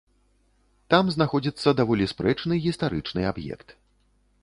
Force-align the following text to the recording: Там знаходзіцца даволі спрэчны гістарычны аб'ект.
Там 0.93 1.11
знаходзіцца 1.17 1.75
даволі 1.81 2.09
спрэчны 2.15 2.53
гістарычны 2.67 3.21
аб'ект. 3.35 3.81